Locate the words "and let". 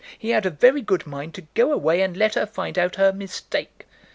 2.01-2.33